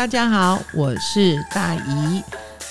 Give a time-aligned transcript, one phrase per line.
[0.00, 2.24] 大家好，我是大姨。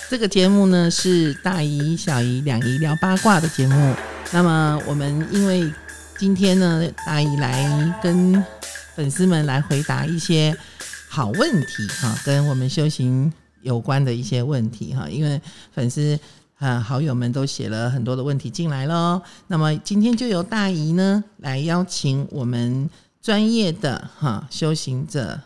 [0.09, 3.95] 这个节目呢是大姨、小姨两姨聊八卦的节目。
[4.33, 5.71] 那么我们因为
[6.17, 8.43] 今天呢，大姨来跟
[8.95, 10.57] 粉丝们来回答一些
[11.07, 15.07] 好问题哈，跟我们修行有关的一些问题哈。
[15.07, 15.39] 因为
[15.71, 16.19] 粉丝
[16.57, 19.21] 啊好友们都写了很多的问题进来喽。
[19.45, 22.89] 那么今天就由大姨呢来邀请我们
[23.21, 25.39] 专业的哈修行者。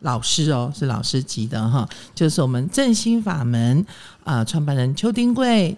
[0.00, 3.84] 老师哦，是老师级的哈，就是我们正心法门
[4.24, 5.76] 啊创办人邱丁贵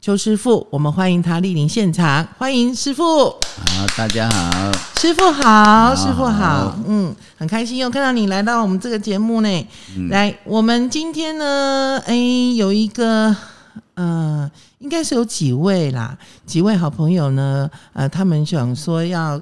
[0.00, 3.26] 邱师傅，我们欢迎他莅临现场，欢迎师傅。
[3.28, 9.68] 好，大家好，师傅好，师傅好，嗯，很开心又看到你来到我们这个节目呢。
[10.08, 12.16] 来，我们今天呢，哎，
[12.56, 13.36] 有一个，
[13.94, 19.40] 呃，应该是有几位啦，几位好朋友呢，呃，他们想说要。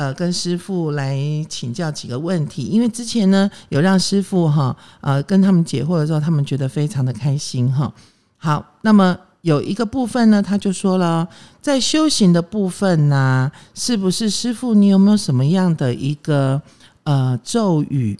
[0.00, 1.14] 呃，跟师傅来
[1.46, 7.92] 请教几个问题，因为之前呢有让师傅哈呃跟他们解惑的时候，他们觉得非常的开心哈。
[8.38, 11.28] 好，那么有一个部分呢，他就说了，
[11.60, 16.62] 在修行的部分呢，是不是师傅你有没有什么样的一个
[17.04, 18.18] 呃咒语？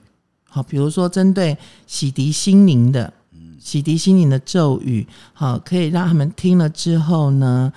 [0.51, 1.57] 好，比如说针对
[1.87, 3.11] 洗涤心灵的，
[3.59, 7.73] 洗涤心灵的咒语，好，可以让他们听了之后呢，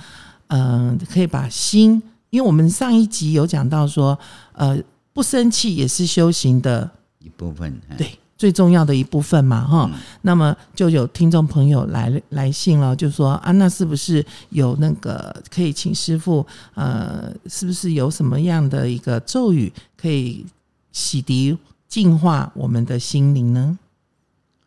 [0.48, 2.04] 嗯，可以把心。
[2.34, 4.18] 因为我们上一集有讲到说，
[4.54, 4.76] 呃，
[5.14, 6.90] 不生气也是修行的
[7.20, 9.88] 一部分，对，最重要的一部分嘛，哈。
[10.24, 20.44] 那么就有听众朋友来来信了，就说啊，那是不是有那个可以请师傅，呃，是不是有什么样的一个咒语可以
[20.92, 21.56] 洗涤
[21.88, 23.78] 净化我们的心灵呢？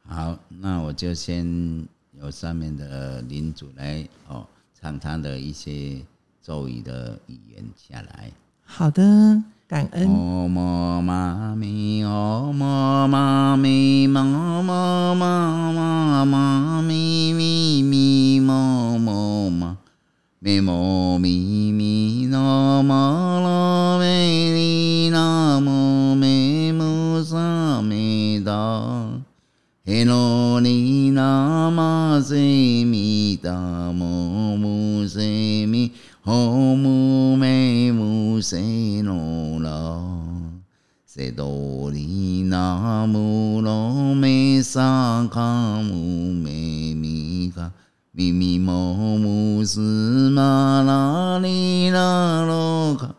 [0.06, 1.44] 好，那我就先
[2.12, 4.46] 由上面的领主来哦，
[4.80, 6.00] 唱他的一些。
[6.46, 8.30] 咒语的语言下来，
[8.64, 9.02] 好的，
[9.66, 10.08] 感恩。
[10.08, 14.22] 哦嘛嘛咪，哦嘛嘛咪，嘛
[14.62, 19.78] 嘛嘛嘛嘛咪咪咪，嘛嘛嘛
[20.38, 21.55] 咪嘛咪咪，
[38.36, 40.02] 咪吽塞罗啦，
[41.06, 47.72] 塞哆哩那摩罗咪萨卡姆咪咪卡
[48.12, 53.14] 咪咪摩摩斯玛拉哩啦罗卡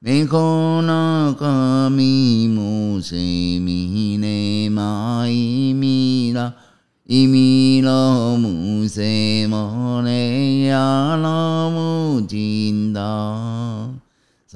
[0.00, 6.54] 咪可那卡咪摩塞咪呢玛伊咪啦。
[7.10, 8.86] 伊弥勒母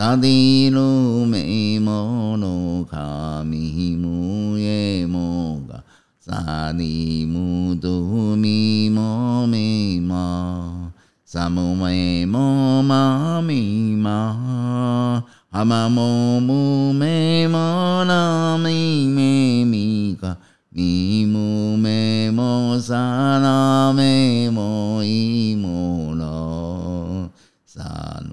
[0.02, 5.84] 萨帝卢美摩罗卡咪母耶摩嘎，
[6.18, 10.90] 萨尼母度咪摩咪玛，
[11.24, 20.36] 萨摩咪摩玛咪玛，哈玛摩母咪摩那咪咪咪嘎。
[20.70, 27.30] 咪哞咪摩萨那咪摩伊摩罗
[27.64, 28.31] 萨努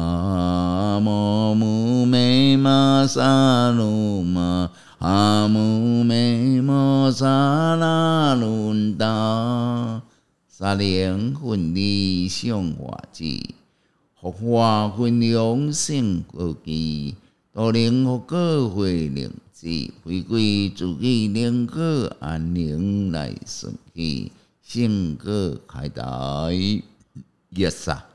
[0.00, 10.00] 玛摩姆咪玛萨努玛阿姆咪摩萨那伦达
[10.48, 13.24] 萨灵魂理想化智，
[14.18, 17.14] 福化分量性高基，
[17.52, 19.30] 多灵福各会灵。
[19.52, 19.66] 是
[20.02, 26.48] 回归自己两个安宁来顺气，性格开达
[27.54, 28.06] ，yes 啊！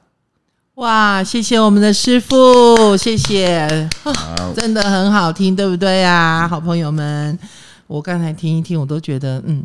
[0.75, 3.90] 哇，谢谢我们的师傅，谢谢，
[4.53, 6.46] 真的很好听，对不对啊？
[6.46, 7.40] 好朋友们，
[7.88, 9.63] 我刚才听一听，我都觉得，嗯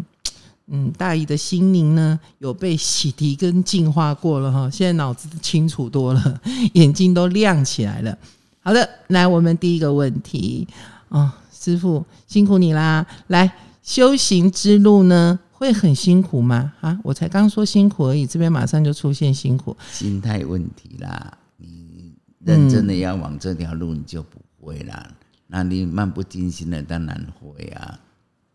[0.68, 6.40] 嗯，大姨的心灵呢有被洗涤跟净化过了哈，现在脑子清楚多了，
[6.74, 8.16] 眼睛都亮起来了。
[8.62, 10.68] 好的，来我们第一个问题
[11.08, 11.34] 啊。
[11.52, 13.04] 师傅辛苦你啦！
[13.26, 13.50] 来
[13.82, 16.72] 修行之路呢，会很辛苦吗？
[16.80, 21.36] 啊，我才刚说辛苦而已，这边马上就出现辛苦，心态问题啦。
[21.58, 25.06] 你认真的要往这条路，你就不会啦。
[25.46, 28.00] 那你漫不经心的，当然会啊。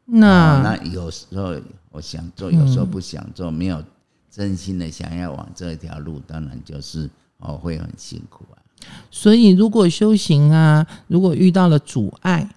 [0.06, 1.56] 那那有时候
[1.92, 3.84] 我想做，有时候不想做，没有
[4.32, 7.08] 真心的想要往这条路，当然就是
[7.38, 8.58] 哦，会很辛苦啊。
[9.12, 12.50] 所以，如果修行啊，如果遇到了阻碍，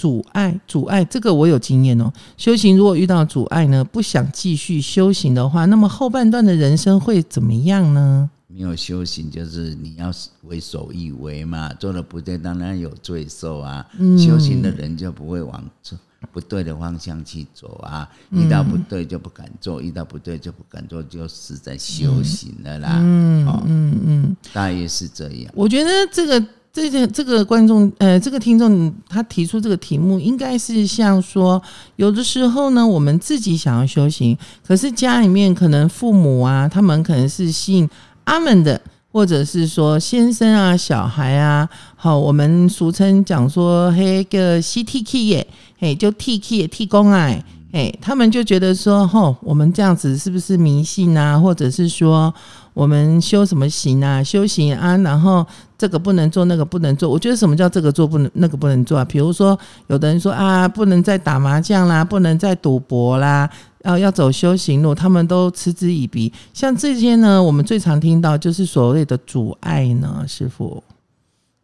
[0.00, 2.10] 阻碍，阻碍，这个我有经验哦。
[2.38, 8.30] 修行如果遇到阻碍呢，不想继续修行的话，那么后半段的人生会怎么样呢？
[8.46, 10.10] 没有修行，就是你要
[10.44, 13.86] 为所欲为嘛，做的不对，当然有罪受啊。
[14.18, 15.98] 修行的人就不会往错
[16.32, 22.96] 不对的方向去走啊，遇到不对就不敢做，遇到不对就不敢做，就是在修行了啦。
[23.00, 25.52] 嗯嗯嗯，大约是这样。
[25.54, 31.60] 我觉得这个这个这个观众呃，这个听众他提出这个题目，应该是像说，
[31.96, 34.36] 有的时候呢，我们自己想要修行，
[34.66, 37.88] 可是家里面可能父母啊，他们可能是信。
[38.24, 38.80] 阿门的，
[39.10, 45.46] 或者是说先生啊、小孩啊，好，我们俗称讲说，嘿个 C T K 耶，
[45.78, 47.34] 嘿就 T K 替工啊，
[47.72, 51.38] 哎，他们就觉得说，吼，我们这样子是不是迷信啊？
[51.38, 52.32] 或者是说，
[52.74, 54.22] 我们修什么行啊？
[54.22, 55.46] 修行啊，然后
[55.78, 57.08] 这个不能做，那个不能做。
[57.08, 59.04] 我觉得什么叫这个做不能，那个不能做啊？
[59.04, 59.56] 比如说，
[59.86, 63.48] 有的人说啊，不能再打麻将啦，不能再赌博啦。
[63.84, 66.32] 要要走修行路，他们都嗤之以鼻。
[66.52, 70.82] 像这些呢，我们最常听到就是所谓的阻碍呢，师傅。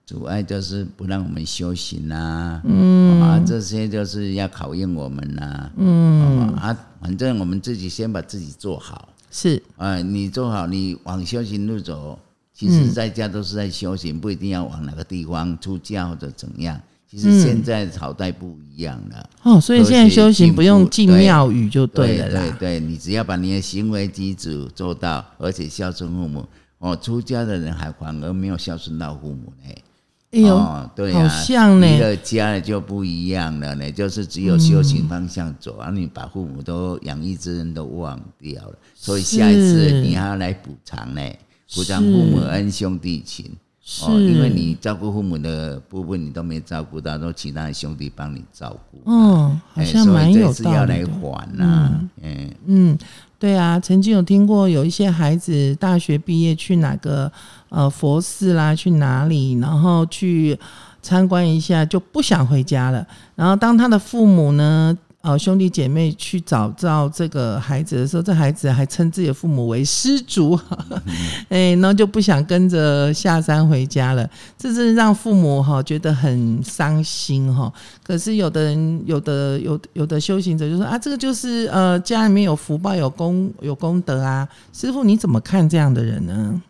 [0.06, 9.08] 阻碍就是不让我们修行呐，嗯啊，这些就是要考验我们呐，嗯啊，反正我们自己先把自己做好。
[9.32, 12.16] 是啊，你做好，你往修行路走，
[12.54, 16.80] 其实在家都是在修行，不一定要往哪个地方出家或者怎样。
[17.10, 26.46] 其实现在朝代不一样了哦，所以现在修行不用进庙宇就对了对对，你只要把你的行为举止做到，而且孝顺父母
[26.78, 26.94] 哦。
[26.94, 29.74] 出家的人还反而没有孝顺到父母呢。
[30.36, 41.22] 哎呦，对啊，好像呢，你的家就不一样了呢，就是只有修行方向走，而你把父母都养育之恩都忘掉了，所以下一次你还要来补偿呢，
[41.74, 43.50] 补偿父母恩兄弟情。
[44.02, 49.00] 哦，因为你照顾父母的部分你都没照顾到，都其他的兄弟帮你照顾。
[49.06, 52.50] 嗯，好像蛮有道理要来还呐，嗯。
[52.66, 52.98] 嗯，
[53.38, 57.30] 对啊，曾经有听过有一些孩子大学毕业去哪个
[57.68, 60.58] 呃佛寺啦，去哪里，然后去
[61.02, 63.06] 参观一下就不想回家了。
[63.34, 64.96] 然后当他的父母呢？
[65.26, 70.56] 哦，兄弟姐妹去找到这个孩子的时候，这孩子还称自己的父母为失主，
[71.50, 74.30] 哎，然后就不想跟着下山回家了。
[74.56, 77.72] 这是让父母哈觉得很伤心哈。
[78.04, 84.48] 可是有的人，有的有有的修行者就说啊，这个就是呃家里面有福报、有功、有功德啊。
[84.72, 86.62] 师傅你怎么看这样的人呢？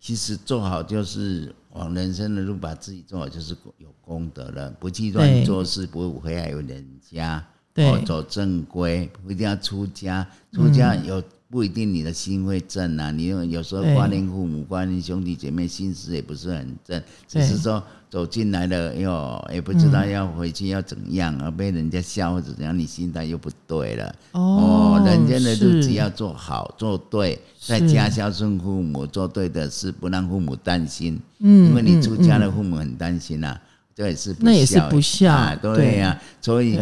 [0.00, 4.70] 其实做好就是往人生的路把自己做好，就是有功德了。
[4.80, 7.44] 不去乱做事，不会危害人家。
[7.80, 13.10] 对，走正规不一定要出家，出家有不一定你的心会正啊。
[13.10, 24.14] 你有有时候挂念父母、挂念兄弟姐妹，心思也不是很正，只是说走进来了哟，也不知道要回去要怎样，而被人家笑或者怎样，你心态又不对了。
[24.32, 31.20] 哦，人间的日子要做好做对，在家孝顺父母，做对的事，不让父母担心。
[31.40, 33.58] 嗯，因为你出家了，父母很担心呐，
[33.94, 36.78] 这也是那也是不孝，对呀，所以。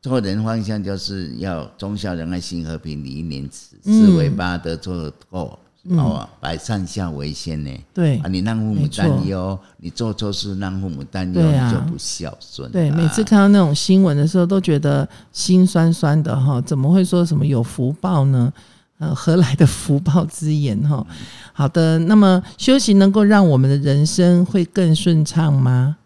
[0.00, 5.58] 做人方向就是要忠孝仁爱心和平礼义廉耻四维八德做够，
[5.90, 7.70] 哦，百善孝为先呢。
[7.92, 11.42] 对啊，你让父母担忧，你做错事让父母担忧，
[11.72, 12.70] 就不孝顺。
[12.70, 16.60] 对，每次看到那种新闻的时候，都觉得心酸酸的哈。
[16.60, 18.52] 怎么会说什么有福报呢？
[18.98, 21.04] 呃，何来的福报之言哈？
[21.52, 25.96] 好的，那么修行能够让我们的人生会更顺畅吗？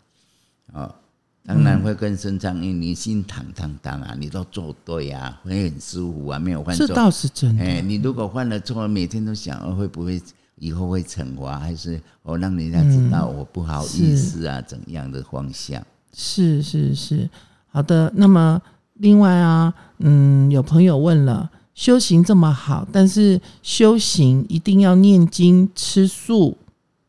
[0.72, 0.94] 啊。
[1.44, 6.86] 当然会更顺畅，因为你心坦荡荡啊，你都做对啊，会很舒服啊，没有犯错。
[6.86, 7.64] 这倒是真的。
[7.64, 10.22] 哎，你如果犯了错，每天都想，会不会
[10.56, 14.62] 以后会惩罚，还是我让人家知道我不好意思啊？
[14.62, 15.84] 怎样的方向？
[16.14, 17.28] 是是是，
[17.68, 18.12] 好的。
[18.14, 18.62] 那么
[18.94, 26.56] 另外啊，嗯，有朋友问了，修行这么好，但是修行一定要念经、吃素、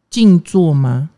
[0.09, 1.11] 静坐吗？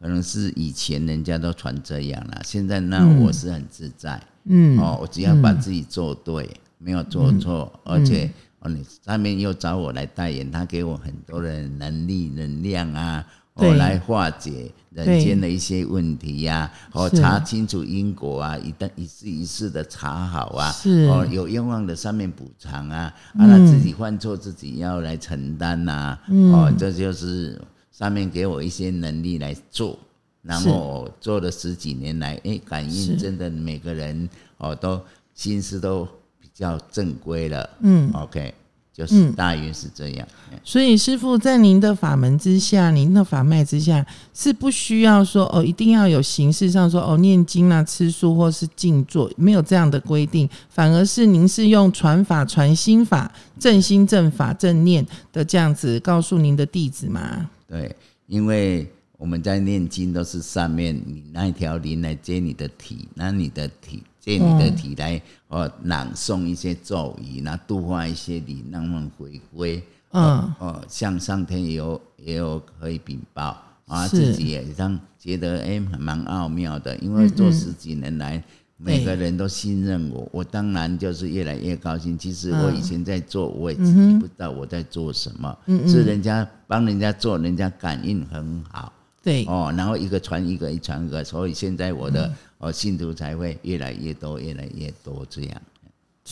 [0.00, 8.30] 可能是以前人家都传这样了，现在那我是很自在，嗯，哦，我只要把自己做对，没有做错，而且
[8.60, 20.74] 哦，你上面又找我来代言，他给我很多的能力、能量啊，哦，来化解人间的一些问题呀，哦，查清楚因果啊，一旦一次一次的查好啊，
[21.10, 26.18] 哦，有冤枉的上面补偿啊，啊，他自己犯错自己要来承担呐，
[26.54, 27.60] 哦，这就是。
[28.00, 29.98] 上面给我一些能力来做，
[30.40, 34.26] 然后做了十几年来，哎，感应真的每个人
[34.56, 34.98] 哦都
[35.34, 36.08] 心思都
[36.40, 37.68] 比较正规了。
[37.80, 38.54] 嗯，OK，
[38.90, 40.26] 就是大约是这样。
[40.64, 57.50] 所以师傅在您的法门之下，您的法脉之下，是不需要说哦，一定要有形式上说哦，念经啊、吃素或是静坐，没有这样的规定，反而是您是用传法、传心法、正心正法、正念的这样子告诉您的弟子嘛？
[57.70, 57.94] 对，
[58.26, 58.84] 因为
[59.16, 69.80] 我们在念经都是上面你那一条灵来接你的体，那你的体借你的体来哦朗诵一些咒语，那度化一些灵，让他们回归。
[70.10, 70.52] 嗯。
[70.58, 78.42] 哦，向上天也有也有可以禀报啊，自己也让觉得哎蛮奥妙的，因为做十几年来，
[78.82, 82.16] 每个人都信任我，我当然就是越来越高兴。
[82.16, 85.54] 其实我以前在做，我也自己不知道我在做什么，
[85.86, 88.92] 是人家帮人家做，人家感应很好。
[89.22, 95.62] 对哦，然后一个传一个，一传一个，所以现在我的哦信徒才会越来越多，越来越多这样。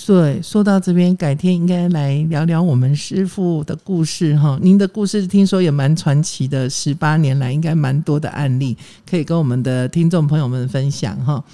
[0.06, 4.58] 对，说到这边，改天应该来聊聊我们师傅的故事哈。
[4.62, 8.76] 您的故事听说也蛮传奇的，十八年来应该蛮多的案例
[9.08, 11.44] 可以跟我们的听众朋友们分享哈。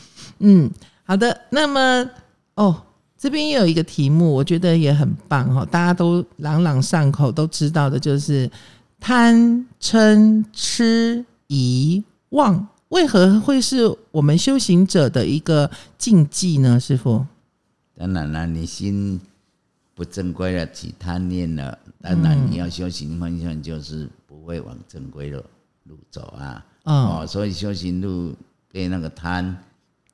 [0.47, 0.71] 嗯，
[1.05, 1.41] 好的。
[1.51, 2.09] 那么
[2.55, 2.83] 哦，
[3.17, 8.51] 这边也有一个题目，我觉得也很棒哈，大家都朗朗上口，都知道的就是
[9.01, 16.79] 贪嗔痴疑妄，为何会是我们修行者的一个禁忌呢？
[16.79, 17.25] 师傅？
[17.97, 19.19] 当然了，你心
[19.95, 25.43] 不正规了，起贪念了，当然你要修行方向就是不会往正规的
[25.85, 26.67] 路走啊。
[26.83, 28.35] 哦，所以修行路
[28.71, 29.57] 被那个贪，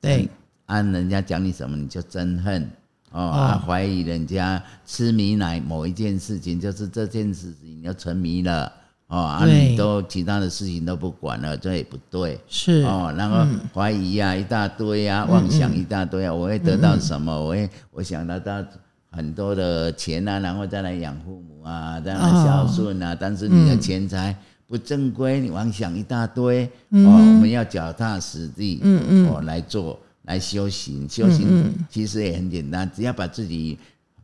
[0.01, 0.27] 对，
[0.65, 2.69] 按人家讲你什么你就憎恨，
[3.11, 8.73] 哦，怀疑人家痴迷乃某一件事情，就是这件事情你要沉迷了。
[9.07, 12.39] 哦，啊，你都其他的事情都不管了，这也不对。
[12.47, 17.29] 是哦，然后怀疑呀，一大堆呀，妄想一大堆啊，我会得到什么？
[17.29, 18.63] 我会我想得到
[19.11, 23.13] 很多的钱啊，然后再来养父母啊，再来孝顺啊。
[23.13, 24.33] 但是你的钱财
[24.71, 26.63] 不正规，你妄想一大堆。
[26.91, 33.77] 哦，我们要脚踏实地，嗯嗯，哦来做来修行，修行其实也很简单，只要把自己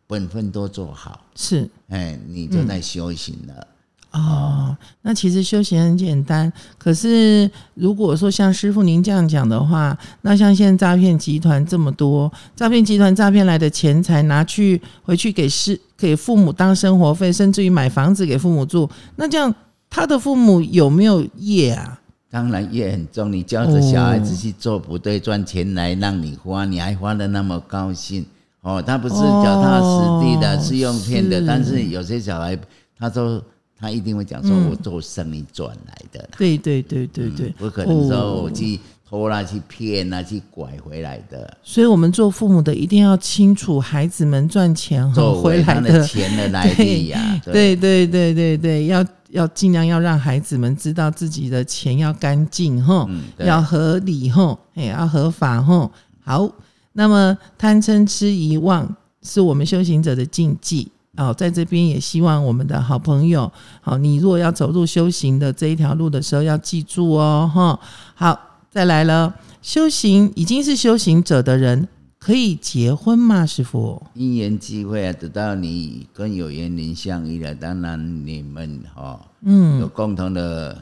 [0.08, 3.68] 本分都做好，是，哎，你就在修行了。
[4.12, 6.52] 哦，那其实修行很简单。
[6.78, 19.54] 可是如果说像师傅您这样讲的话，那像现在诈骗集团这么多，诈骗集团诈骗来的钱财拿去回去给师给父母当生活费，甚至于买房子给父母住，那这样
[19.98, 22.00] 他的父母有没有业啊？
[22.30, 23.34] 当然业很重。
[23.34, 28.24] 你教着小孩子去做不对，赚钱来让你花，你还花的那么高兴
[28.62, 28.80] 哦？
[28.80, 31.44] 他不是脚踏实地的，是用骗的。
[31.48, 32.56] 但是有些小孩
[32.96, 33.44] 他说。
[33.80, 41.58] 他一定会讲说：“我做生意赚来的。”对对对对对，不可能说我去偷啦、去骗啦、去拐回来的。
[41.64, 47.42] 所以，我们做父母的一定要清楚孩子们赚钱回来的钱的来历呀。
[47.46, 53.08] 对对对对对，要要尽量要让孩子们知道自己的钱要干净哈，
[53.40, 55.90] 要合理哈，哎，要合法哈。
[56.24, 56.50] 好，
[56.94, 60.92] 那么贪嗔痴疑妄是我们修行者的禁忌。
[61.16, 67.80] 哦，在这边也希望我们的好朋友，好，你如果要走入修行的这一条路的时候，要记住哦，哈。
[68.14, 68.40] 好，
[68.78, 71.88] 再来了，修行已经是修行者的人，
[72.20, 73.44] 可以结婚吗？
[73.44, 80.80] 师傅，因缘机会啊，得到你跟有缘人相遇了，当然你们哈，嗯，有共同的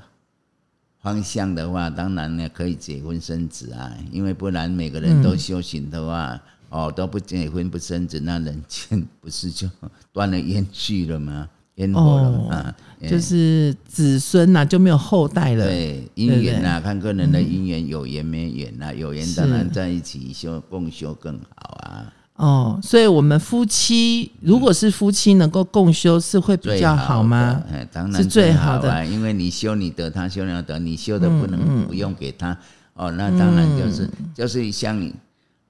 [1.02, 6.38] 方向的话，当然呢可以结婚生子啊，因为不然每个人都修行的话。
[6.70, 9.70] 哦，都不结婚不生子，那人间不是就
[10.12, 11.48] 断了烟去了吗？
[11.76, 12.76] 烟火了啊？
[13.08, 15.66] 就是子孙呐，就没有后代了。
[15.66, 18.94] 对，姻缘呐，看个人的姻缘，有缘没缘呐？
[18.94, 22.14] 有缘当然在一起修共修更好啊。
[22.38, 27.62] 哦，所以我们夫妻如果是夫妻能够共修，是会比较好吗？
[27.72, 32.58] 哎，当然是最好的，因为你修你得，他修你得，你修的不能不用给他。
[32.94, 35.14] 哦，那当然就是就是像你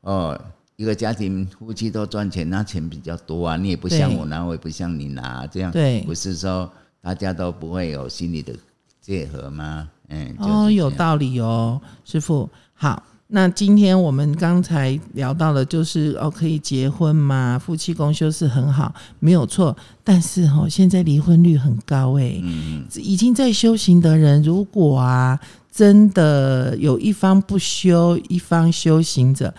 [0.02, 0.40] 哦。
[0.78, 3.56] 一个家庭夫妻都赚钱，那钱比较多啊。
[3.56, 6.70] 你也不像我拿，我也不像你拿，这样对不是说
[7.02, 8.54] 大家都不会有心理的
[9.00, 9.90] 结合吗？
[10.10, 12.50] 嗯，哦，有道理哦，师傅。
[12.74, 19.76] 好，那今天我们刚才聊到的，就是哦，可以结婚嘛，夫妻共修是很好，没有错。
[20.04, 25.40] 但是哦，现在离婚率很高哎，嗯，已经在修行的人，如果啊，
[25.72, 29.54] 真的有一方不修，一方修行者。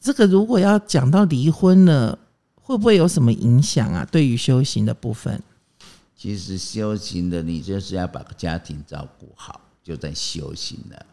[0.00, 2.18] 这个如果要讲到离婚了，
[2.54, 4.06] 会不会有什么影响啊？
[4.10, 5.42] 对于修行的部分，
[6.16, 11.06] 其实修行的你就是要把家庭照顾好，就在修行了。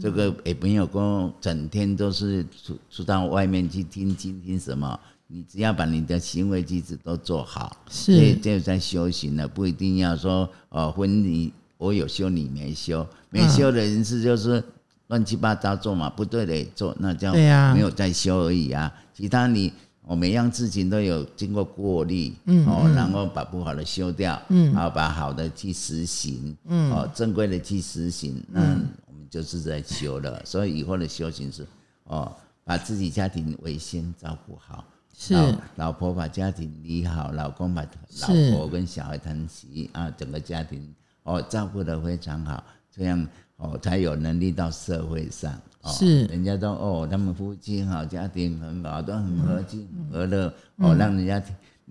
[0.00, 14.62] 这个也没有说整天都是出出到外面去听经听什么，你只要把你的行为举止都做好，这是这在修行了，不一定要说哦，婚礼我有修你没修，没修的人是就是
[15.08, 17.32] 乱七八糟做嘛，不对的也做，那叫
[17.74, 18.92] 没有在修而已啊。
[19.12, 19.72] 其他你
[20.02, 28.60] 我每样事情都有经过过滤，嗯，哦，然后把不好的修掉，嗯，然后把好的去实行，嗯，哦，正规的去实行，那
[29.06, 30.40] 我们就是在修了。
[30.46, 31.66] 所以以后的修行是
[32.04, 32.34] 哦，
[32.64, 34.84] 把自己家庭为先照顾好。
[35.14, 35.34] 是。
[35.34, 37.82] 老老婆把家庭理好，老公把
[38.20, 43.26] 老婆跟小孩疼惜啊，整个家庭哦照顾得非常好，这样
[43.58, 45.52] 哦才有能力到社会上。
[45.82, 46.24] 哦、是。
[46.24, 51.40] 人家都哦，他们夫妻好，家庭很好，都很和气和乐、哦，让人家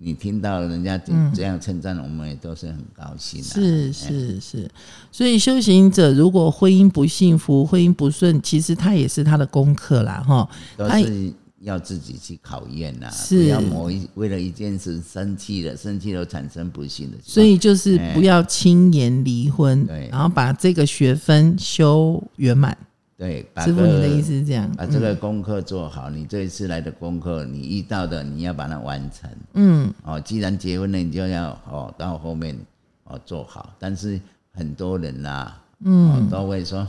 [0.00, 0.96] 你听到人家
[1.34, 4.70] 这样称赞，我们也都是很高兴的、是是是，
[5.10, 10.48] 所以修行者如果婚姻不幸福、婚姻不顺，其实他也是他的功课啦，哈。
[10.76, 17.16] 都哎是要自己去考验呐、是不要某一为了一件事生气了，生气了产生不幸的。
[17.22, 22.76] 所以就是不要轻言离婚，对然后把这个学分修圆满。
[23.16, 24.70] 对，把师傅，个你的意思是这样？
[24.76, 29.28] 把这个功课做好，你这一次来的功课，你遇到的你要把它完成。
[29.54, 32.56] 嗯，哦，既然结婚了，你就要哦到后面
[33.02, 33.74] 哦做好。
[33.76, 34.20] 但是
[34.52, 36.86] 很多人呐、嗯、哦，都会说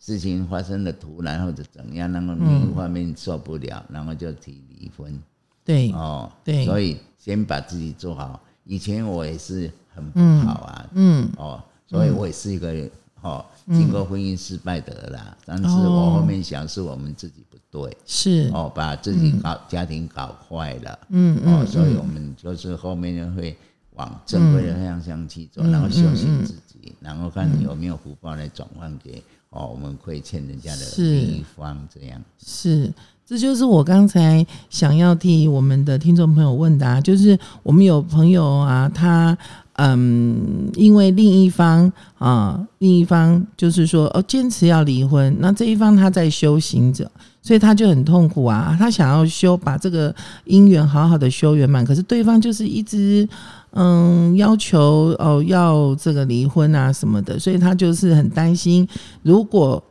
[0.00, 5.16] 事情发生的突然或者怎样，然后另一方面受不了，然后就提离婚。
[5.62, 6.64] 对，哦，对。
[6.64, 8.40] 所以先把自己做好。
[8.64, 12.88] 以前我也是很不好啊，嗯，哦，所以我也是一个
[13.20, 15.36] 哦，经过婚姻失败的啦。
[15.44, 23.56] 但是我后面想，是我们自己不对，是，哦，把自己搞、家庭搞坏了，嗯哦，所以我们就是后面就会
[23.94, 32.92] 往正规的方向去走，然后修行自己，然后看你有没有福报来转换给哦我们亏欠人家的是另一方，这样是，
[33.26, 39.36] 这就是我刚才想要替我们的听众朋友问答，就是我们有朋友啊，他
[39.74, 47.10] 嗯，因为另一方啊，另一方就是说哦，坚持要离婚，那这一方他在修行者。
[47.42, 50.14] 所以他就很痛苦啊，他想要修把这个
[50.46, 53.26] 姻缘好好的修圆满，可是对方就是一直
[53.72, 58.86] 嗯要求哦要这个离婚啊什么的，所以他就是很担心，
[59.22, 59.82] 如果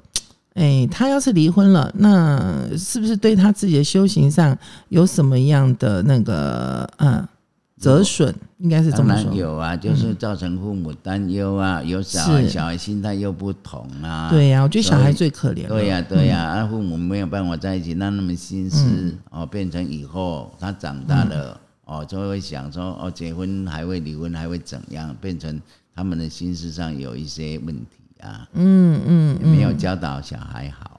[0.54, 4.58] 哎他要是离婚了，那是不是对他自己的修行上
[4.90, 7.28] 有什么样的那个嗯
[7.80, 8.34] 折损？
[8.58, 9.34] 应该是这么说。
[9.34, 15.66] 有啊，就是造成父母担忧啊，有小孩，小孩心态又不同啊，对呀、我觉得小孩最可怜。
[15.68, 19.18] 对呀、对呀、啊，父母没有办法在一起，让他们心思、嗯。
[19.32, 25.60] 哦变成以后他长大了、哦，就会想说哦，结婚还会离婚还会怎样，变成
[25.96, 27.86] 他们的心思上有一些问题
[28.22, 30.99] 啊，嗯嗯也没有教导小孩好。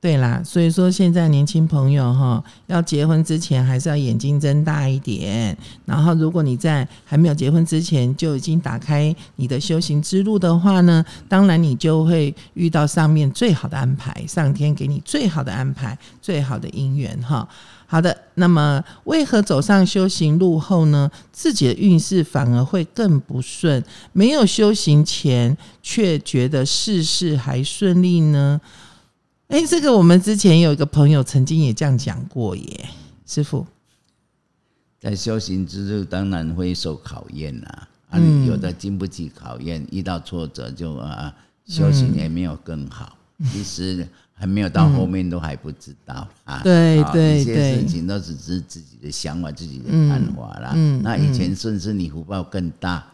[0.00, 5.54] 对啦，所以说现在年轻朋友哈，要结婚之前还是要眼睛睁大一点。
[5.84, 17.46] 然后，如果你在还没有结婚之前就已经打开你的修行之路的话呢，当然你就会遇到上面最好的安排，上天给你最好的安排，最好的姻缘哈。
[17.86, 23.84] 好的，那么为何走上修行路后呢，自己的运势反而会更不顺？
[24.14, 28.58] 没有修行前却觉得事事还顺利呢？
[29.50, 32.88] 哎，这个我们之前有一个朋友曾经也这样讲过耶，
[33.26, 33.66] 师傅。
[35.00, 41.34] 在修行之路当然会受考验啦、啊，有的经不起考验，遇到挫折就啊，
[41.66, 43.16] 修行也没有更好。
[43.38, 46.60] 嗯其实还没有到后面都还不知道 啊。
[46.62, 50.72] 对啊一些对对事情都只是自己的想法、自己的嗯看法啦。
[50.74, 53.04] 嗯那以前顺是你福报更大。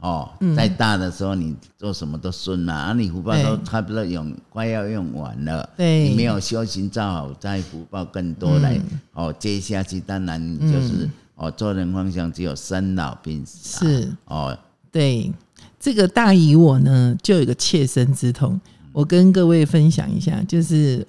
[0.00, 6.08] 哦，再大的时候你做什么都顺啦、啊，你福报都差不多用快要用完了，对。
[6.08, 9.00] 你没有修行造好，再福报更多来、嗯。
[9.12, 14.12] 哦接下去，当然你就是、哦做人方向只有生老病死、啊，是。
[14.24, 14.58] 哦。
[14.90, 15.32] 对。
[15.78, 18.60] 这个大姨我呢，就有一个切身之痛，
[18.92, 21.06] 我跟各位分享一下，就是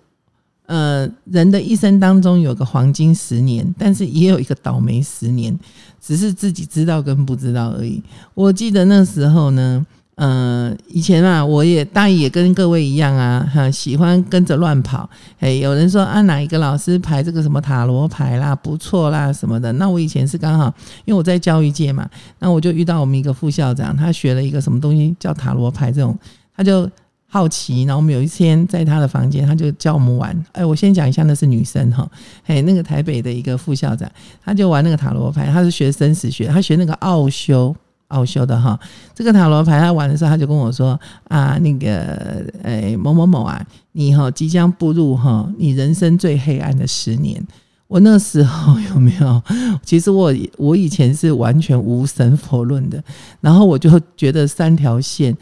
[0.65, 5.57] 呃，人的一生当中有个黄金十年，但是也有一个倒霉十年，
[6.01, 8.01] 只是自己知道跟不知道而已。
[8.33, 9.85] 我记得那时候呢。
[10.15, 15.09] 呃，以前啊，我也大也跟各位一样啊，哈，喜欢跟着乱跑。
[15.39, 19.73] 哎，有人说啊，哪一个老师排这个什么塔罗牌啦，不错啦什么的。
[19.73, 20.71] 那我以前是刚好，
[21.05, 26.15] 因为我在教育界嘛，那我就遇到我们一个副校长，他学了一个什么东西叫塔罗牌这种，
[26.55, 26.87] 他就
[27.33, 30.45] 好奇，然后我们有一天在他的房间，他就教我们玩。
[30.51, 32.05] 哎，我先讲一下，那是女生哈，
[32.45, 34.11] 哎，那个台北的一个副校长，
[34.43, 37.73] 他就玩那个塔罗牌，他是学生死学，他学那个奥修。
[38.09, 38.77] 奥修的哈，
[39.15, 47.41] 这个塔罗牌他玩的时候，他就跟我说啊，那个诶某某某啊，你哈即将步入哈你人生最黑暗的十年。
[47.87, 49.41] 我那时候有没有？
[49.85, 53.01] 其实我我以前是完全无神佛论的，
[53.39, 55.33] 然后我就觉得三条线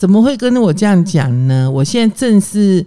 [0.00, 1.70] 怎么会跟我这样讲呢？
[1.70, 2.86] 我现在正是。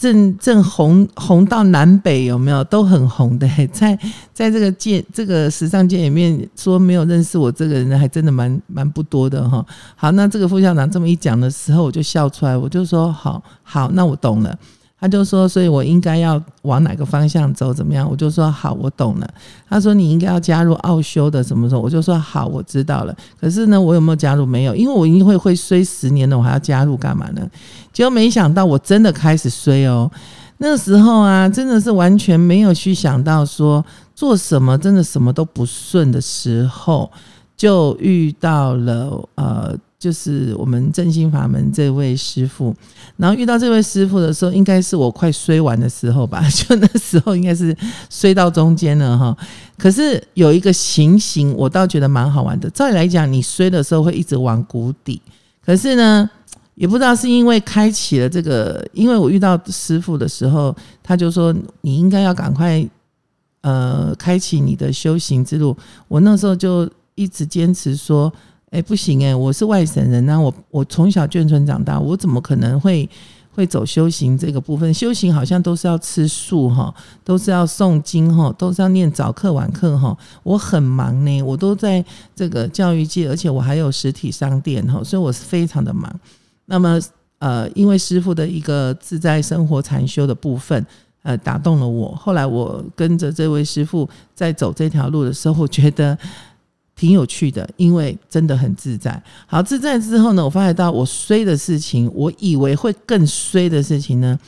[0.00, 3.46] 正正红红到南北有没有都很红的？
[3.70, 3.94] 在
[4.32, 9.62] 在这个界这个时尚界里面，说没有认识我这个人，还真的蛮蛮不多的哈。
[9.96, 14.58] 好，那这个副校长这么一讲的时候，我就笑出来，我就说好好，那我懂了。
[15.00, 17.72] 他就说，所以我应该要往哪个方向走？
[17.72, 18.06] 怎么样？
[18.08, 19.26] 我就说好，我懂了。
[19.66, 21.80] 他说你应该要加入奥修的什么时候？
[21.80, 23.16] 我就说好，我知道了。
[23.40, 24.44] 可是呢，我有没有加入？
[24.44, 27.40] 没有，因为我一定会会衰十年了，我还要加入干嘛呢？
[27.94, 30.10] 结果没想到我真的开始衰哦。
[30.58, 33.82] 那时候啊，真的是完全没有去想到说
[34.14, 37.10] 做什么，真的什么都不顺的时候，
[37.56, 39.74] 就遇到了呃。
[40.00, 42.74] 就是我们正心法门这位师傅，
[43.18, 46.42] 然后遇到这位师傅的时候，应该是我快衰完的时候吧？
[46.48, 47.76] 就那时候应该是
[48.08, 49.36] 衰到中间了哈。
[49.76, 52.70] 可是有一个情形，我倒觉得蛮好玩的。
[52.70, 55.20] 照理来讲，你衰的时候会一直往谷底，
[55.62, 56.30] 可是呢，
[56.76, 62.82] 也不知道是因为开启了这个，因为我遇到师傅的时候，他就说你应该要赶快
[63.60, 65.76] 呃开启你的修行之路。
[66.08, 68.32] 我那时候就一直坚持说。
[68.70, 73.08] 哎，不行哎，我是外省人呐，我我从小眷村长大，我怎么可能会
[73.52, 74.94] 会走修行这个部分？
[74.94, 80.16] 修行好像都是要吃素哈，都是要诵经哈，都是要念早课晚课哈。
[80.44, 86.08] 我很忙呢，我都在这个教育界，而且我还有实体商店哈，所以我是非常的忙。
[86.66, 87.00] 那么
[87.40, 90.86] 呃，因为师傅的一个自在生活禅修的部分，
[91.24, 92.14] 呃，打动了我。
[92.14, 96.16] 后来我跟着这位师傅在走这条路的时候，我觉得。
[97.00, 99.22] 挺有趣的，因为真的很自在。
[99.46, 104.38] 好，自在之后呢，我发现到我衰的事情，我以为会更衰的事情呢，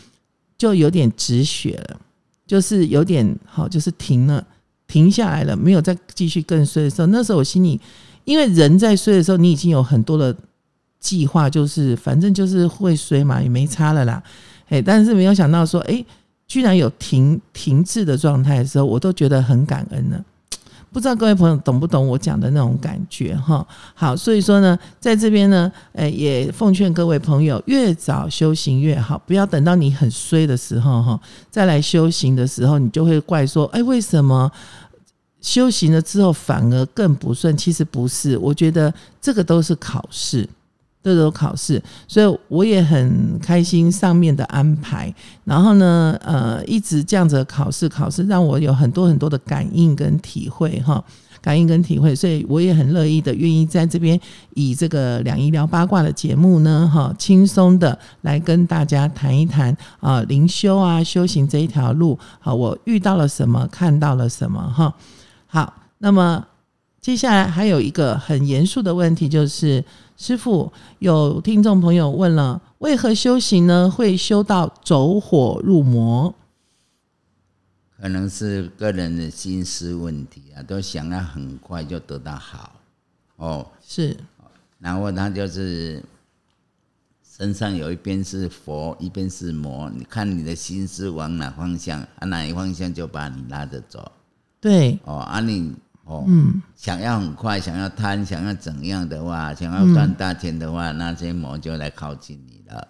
[0.59, 1.99] 就有点止血了，
[2.47, 4.47] 就是有点好，就是停了，
[4.87, 7.07] 停下来了，没有再继续更衰的时候。
[7.07, 7.81] 那时候我心里，
[8.25, 10.37] 因为人在衰的时候，你已经有很多的
[11.01, 14.23] 计划，就是反正就是会衰嘛，也没差了啦。
[14.69, 16.05] 哎，但是没有想到说，哎，
[16.47, 20.23] 居然有停停滞的状态的时候，我都觉得很感恩了。
[20.93, 23.67] 不知道各位朋友懂不懂我讲的那种感觉哈？
[23.95, 31.19] 好，所以说呢，在这边呢，诶，也奉劝各位朋友，越早修行越好，不要等到你很衰的时候哈，
[31.51, 34.53] 再来修行的时候，你就会怪说，哎，为什么
[35.41, 37.57] 修行了之后反而更不顺？
[37.57, 40.47] 其实不是，我觉得这个都是考试。
[41.03, 45.13] 都有考试，所以我也很开心上面的安排。
[45.45, 51.03] 然后呢，呃，一直这样子考试，考试让我有很多很多的感应跟体会，哈，
[51.41, 52.15] 感应跟体会。
[52.15, 54.19] 所以我也很乐意的，愿意在这边
[54.55, 64.95] 以这个两医疗八卦的节目呢，哈，轻松的来跟大家谈一谈啊，灵修啊，修行这一条路，好，我遇到了什么，看到了什么，哈。
[65.47, 66.43] 好，那么
[67.03, 69.85] 接下来还有一个很严肃的问题，就是。
[70.15, 76.33] 师傅，有听众朋友问了，为何修行呢会修到走火入魔？
[77.97, 82.73] 可能是个人的心思问题啊，都想要很快就得到好
[83.35, 84.17] 哦，是，
[84.79, 86.01] 然后他就是
[87.29, 94.13] 身上有一边是佛，一边是魔，你看你的心思往哪方向，啊哪一方向就把你拉着走，
[94.61, 95.75] 对，哦，啊你。
[96.13, 102.89] 哦，嗯，想要很快，想要贪，想要怎样的话，想要赚大钱的话，那些魔就来靠近你了。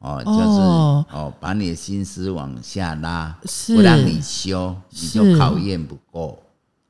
[0.00, 3.34] 哦，就是哦，把你的心思往下拉，
[3.68, 6.38] 不让你修，你就考验不过。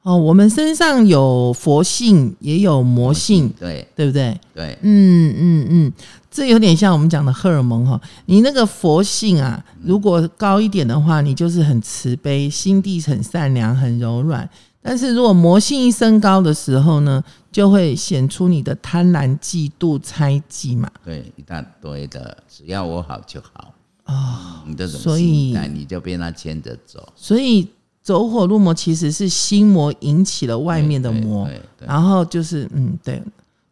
[0.02, 4.38] 哦，我们身上有佛性，也有魔性，对对不对？
[4.54, 5.92] 对，嗯嗯嗯，
[6.30, 7.98] 这有点像我们讲的荷尔蒙哈。
[8.26, 14.48] 你那个佛性啊，如果高一点的话，你就是很慈悲，心地很善良，很柔软。
[14.86, 20.90] 但是如果魔性一升高的时候呢，就会显出你的贪婪、嫉妒、猜忌嘛。
[21.02, 23.72] 对，一大堆的，只要我好就好
[24.04, 24.62] 啊。
[24.66, 27.08] 你这种心态，你就被他牵着走。
[27.16, 27.66] 所以
[28.02, 33.22] 走火入魔其实是心魔引起了外面的魔，然后就是嗯，对，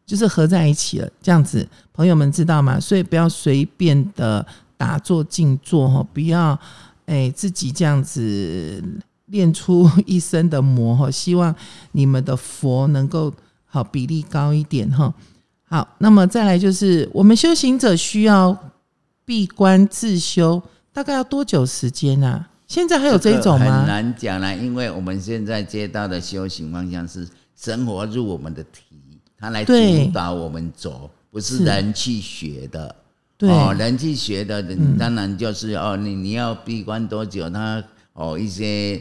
[0.07, 2.81] 就是合在一起了，这样子，朋友们知道吗？
[2.81, 4.47] 所以不要随便的
[4.79, 6.59] 打坐静坐哈，不要
[7.05, 8.83] 哎自己这样子。
[9.33, 11.53] 练出一身的魔哈， 希望
[11.93, 13.33] 你们的佛能够
[13.65, 15.13] 好比例高一点哈。
[15.65, 18.57] 好，那么再来就是我们修行者需要
[19.25, 22.47] 闭关自修，大概要多久时间啊？
[22.69, 23.79] 现在还有这种吗？
[23.79, 29.73] 很难讲啦，因为我们现在接到的修行方向是生活入我们的体，它来主
[30.13, 32.95] 导我们走，不是人去学的。
[33.41, 34.63] 哦，人去学的，
[34.99, 37.49] 当然就是哦，你你要闭关多久？
[37.49, 39.01] 他哦一些。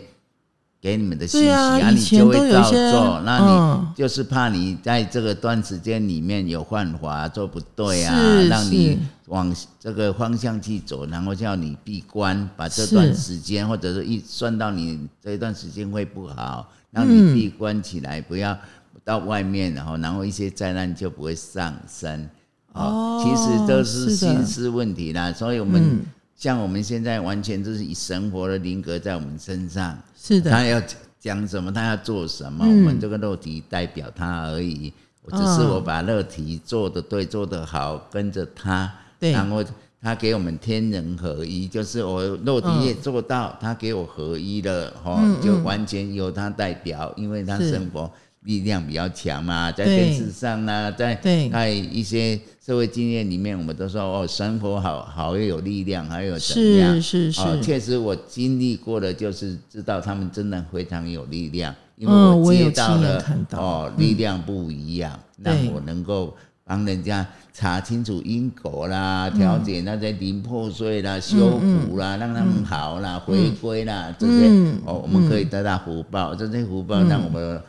[0.81, 3.21] 给你们的信息啊啊，你就会照做。
[3.23, 3.87] 那嗯。
[3.87, 8.17] 你就是怕你在这个段时间里面有犯法，做不对啊，
[8.49, 17.35] 让你往这个方向去走，然后叫你闭关，把这段时间或者是一算到你这一段时间会不好，让嗯。
[17.35, 18.57] 你闭关起来，不要
[19.03, 22.27] 到外面，然后然后一些灾难就不会上升。
[22.73, 25.99] 哦其实都是心思问题啦，所以我们嗯。
[26.33, 30.79] 像我们现在完全就是以神活的灵格在我们身上，是的，他要
[31.19, 32.77] 讲什么，他要做什么，嗯。
[32.77, 34.93] 我们这个肉体代表他而已。
[35.23, 39.31] 我只是嗯我把肉体做的对，做的好，跟着他，对。
[39.31, 39.63] 然后
[39.99, 45.41] 他给我们天人合一，就是我肉体也做到，他给我合一了，哦，嗯。
[45.41, 47.71] 就完全由他代表，因为他是。
[47.71, 48.11] 生活
[48.43, 51.49] 力量比较强嘛，在电视上呢，在对。
[51.49, 56.95] 在一些社会经验里面，我们都说哦，生活好好有力量，还有怎么样？
[56.95, 65.69] 是是是，哦确实我经历过的，就是知道他们真的非常有力量，因为嗯我接到了哦，力量不一样，让对。
[65.69, 67.23] 我能够帮人家
[67.53, 69.37] 查清楚因果啦，嗯。
[69.37, 74.79] 调解那些零破碎啦、修补啦，让他们好啦、回归啦，这些嗯。
[74.85, 77.61] 哦，我们可以得到福报，这些福报让我们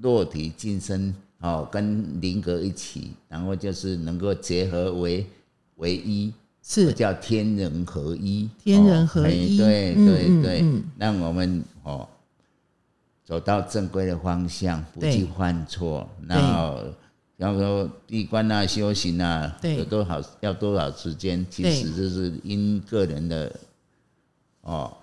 [0.00, 5.26] 的肉体晋升哦，跟灵格一起，然后就是能够结合为
[5.76, 6.32] 为一。
[6.62, 6.92] 是。
[6.92, 10.60] 叫天人合一，天人合一对对对。
[10.62, 12.06] 嗯，让我们哦
[13.24, 15.10] 走到正规的方向，不对。
[15.10, 16.06] 去犯错。
[16.28, 16.84] 然后
[17.38, 23.50] 要说闭关啊、修行啊，有多少要多少时间，其实就是因个人的
[24.60, 24.94] 哦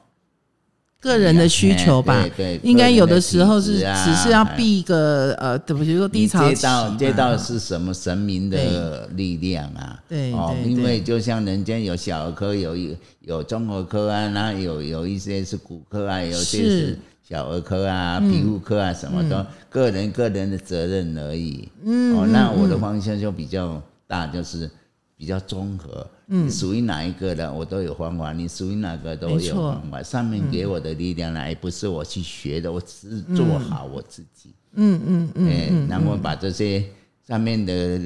[1.07, 2.21] 个人的需求吧。
[2.21, 9.97] 嘿，对对应该有的时候是只是要避一个呃，比如说低潮期接到嘛接到是什么神明的力量啊？
[10.07, 16.99] 对哦，因为就像人间有小儿科，有有有综合科啊，那有有一些是骨科啊，有些是是。
[17.27, 21.67] 小儿科啊、皮肤科啊，什么都个人个人的责任而已。
[21.83, 24.69] 嗯哦，那我的方向就比较大，就是
[25.17, 26.07] 比较综合。
[26.27, 30.03] 嗯，你属于哪一个的，我都有方法；你属于哪个都有方法。
[30.03, 34.53] 上面给我的力量呢，也不是我去学的，我只是做好我自己。
[34.73, 36.83] 嗯嗯嗯哎，然后把这些
[37.27, 37.99] 上面的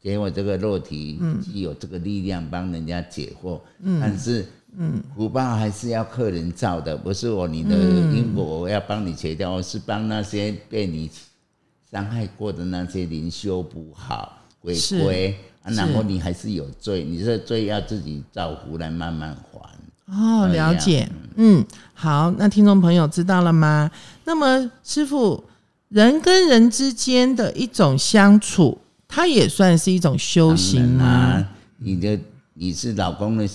[0.00, 3.60] 给我这个肉体，既有这个力量帮人家解惑，
[4.00, 4.46] 但是，
[4.76, 7.76] 嗯，福报还是要客人造的，不是我你的
[8.14, 11.10] 因果我要帮你切掉，我是帮那些被你
[11.90, 19.60] 伤害过的那些灵修补好归是归，啊然后你还是有罪，你这罪要自己造福来慢慢还。
[20.06, 23.90] 哦，了解，嗯，好，那听众朋友知道了吗？
[24.24, 25.42] 那么师傅，
[25.88, 31.04] 人跟人之间的一种相处，它也算是一种修行吗？
[31.04, 31.48] 啊，
[31.78, 32.18] 你的
[32.54, 33.48] 你是老公的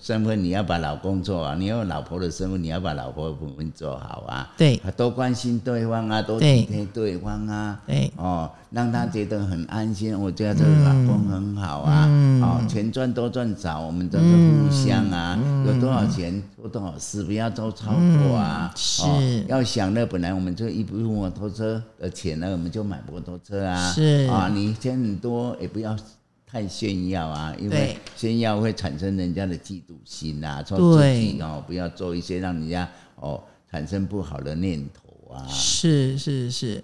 [0.00, 4.50] 身份，你要把老公做好；你有老婆的身份，你要把老婆的部分做好啊。
[4.56, 7.80] 对啊，多关心对方啊，多体贴对方啊。
[7.86, 10.18] 对，哦，让他觉得很安心。
[10.18, 12.06] 我觉得这个老公很好啊。
[12.08, 15.38] 嗯哦，钱赚多赚少，我们都是互相啊。
[15.42, 18.72] 嗯有多少钱做多少事，不要都超过啊。
[18.74, 23.92] 是哦要享乐，本来我们就一部摩托车的钱呢，我们就买摩托车啊。
[23.92, 25.96] 是啊，你钱很多也不要。
[26.50, 35.46] 太炫耀啊，因为炫耀会产生人家的嫉妒心啊，说自己哦，不要做一些让人家哦产生不好的念头啊。
[35.46, 36.82] 是是是，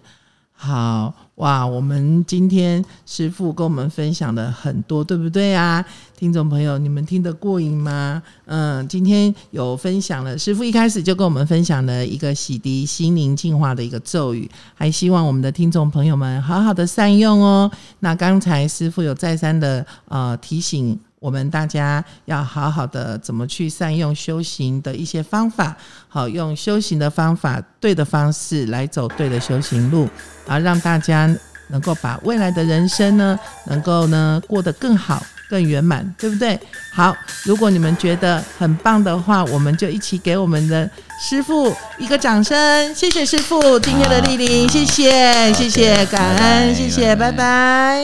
[0.56, 1.66] 好哇！
[1.66, 5.84] 我们今天师傅跟我们分享了很多，对不对啊？
[6.16, 8.22] 听众朋友，你们听得过瘾吗？
[8.46, 17.70] 嗯，今天有分享了，师傅一开始就跟我们分享了一个洗涤心灵净化的一个咒语，还希望我们的听众朋友们好好的善用哦。
[17.98, 20.98] 那刚才师傅有再三的呃提醒。
[21.24, 25.74] 我们大家要好好的怎么去善用修行的一些方法，
[26.06, 30.06] 好用修行的方法，对的方式来走对的修行路，
[30.46, 31.34] 然后让大家
[31.68, 36.60] 能够把未来的人生呢，能够呢过得更好、更圆满，对不对？
[36.92, 48.02] 好，如果你们觉得很棒的话，我们就一起给我们的师傅一个掌声，谢谢师傅今天的莅临，谢谢，谢谢，感恩，谢谢，拜拜。